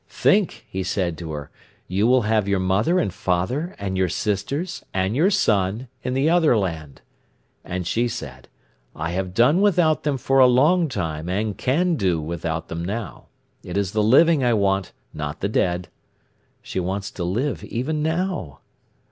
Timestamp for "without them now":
12.19-13.27